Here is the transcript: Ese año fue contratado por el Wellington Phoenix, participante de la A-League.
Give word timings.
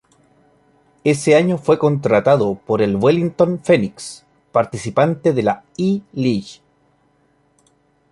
Ese 1.03 1.35
año 1.35 1.59
fue 1.59 1.77
contratado 1.77 2.55
por 2.55 2.81
el 2.81 2.95
Wellington 2.95 3.59
Phoenix, 3.63 4.25
participante 4.51 5.31
de 5.31 5.43
la 5.43 5.63
A-League. 5.79 6.59